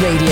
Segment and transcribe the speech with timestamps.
[0.00, 0.31] Radio,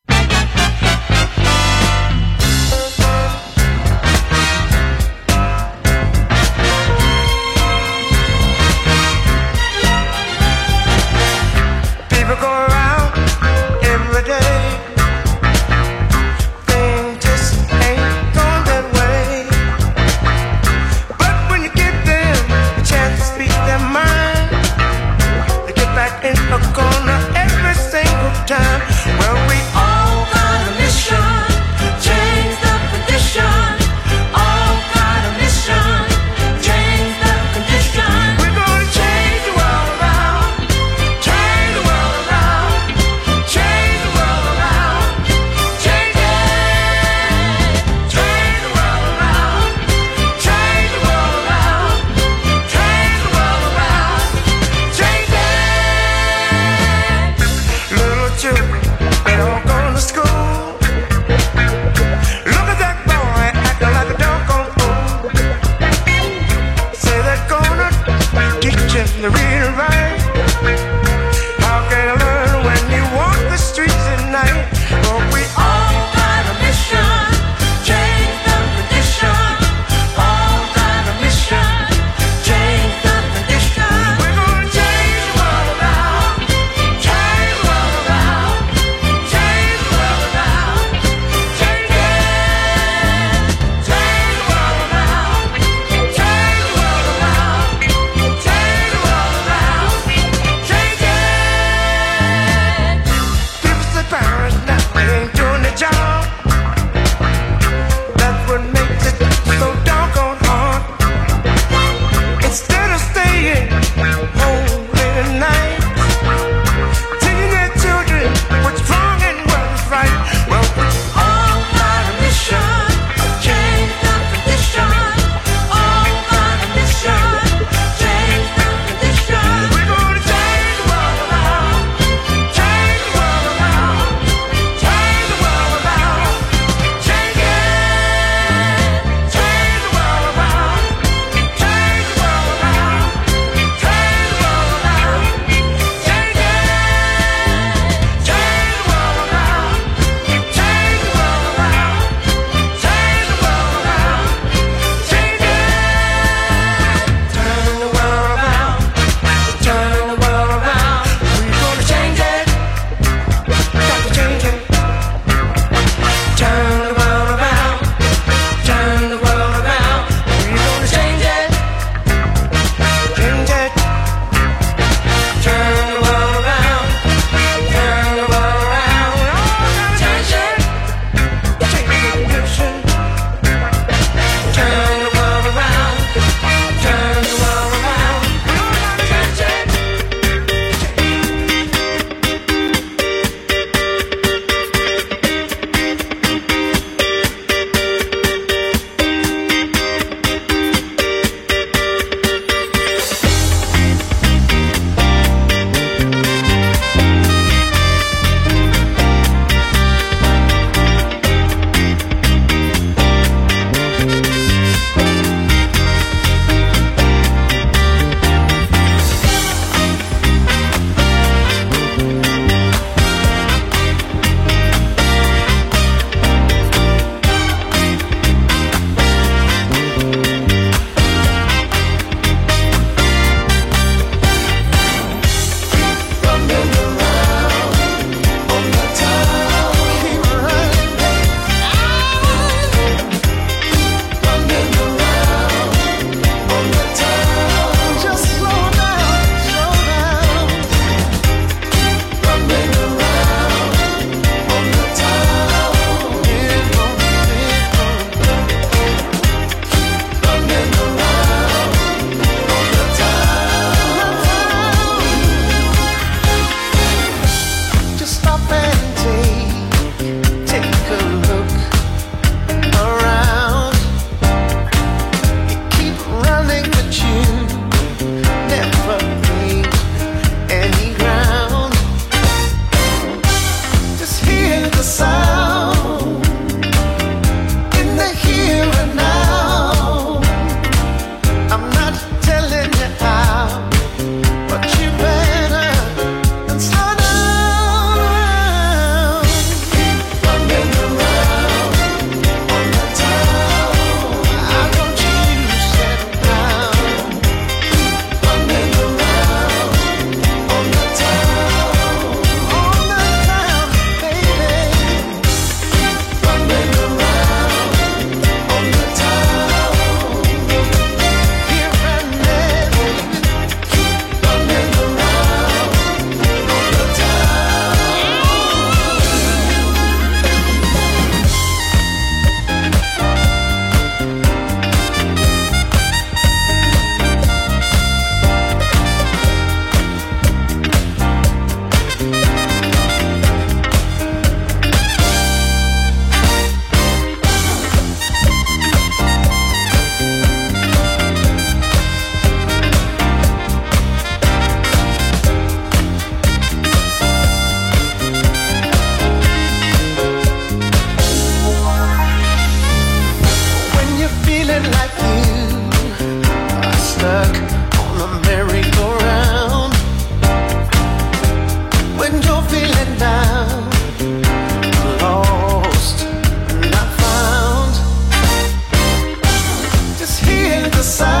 [380.91, 381.20] sun.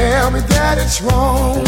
[0.00, 1.62] tell me that it's wrong.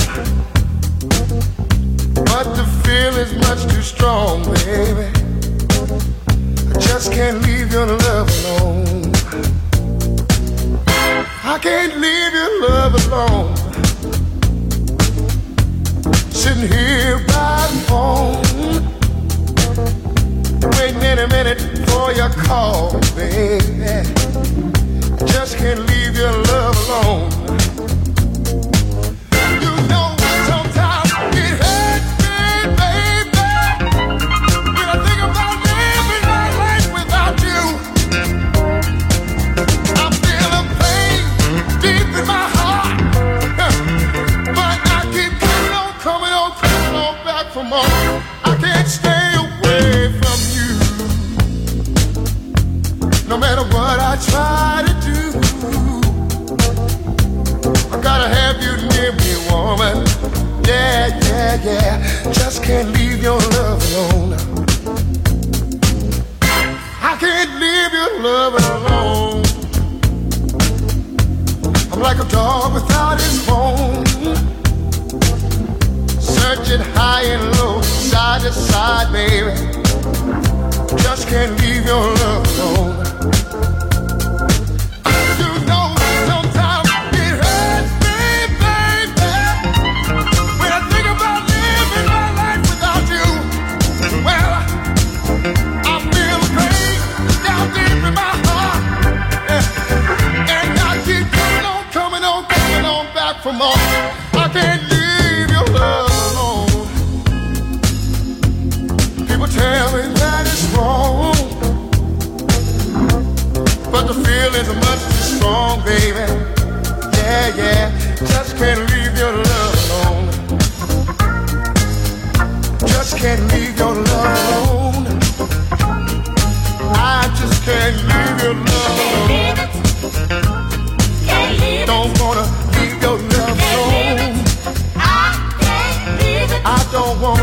[2.31, 5.09] But the feeling's much too strong, baby.
[6.73, 9.13] I just can't leave your love alone.
[11.53, 13.51] I can't leave your love alone.
[16.41, 18.45] Sitting here by the phone,
[20.77, 23.93] waiting any minute for your call, baby.
[25.21, 27.43] I just can't leave your love alone.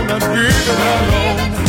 [0.10, 1.69] not get along.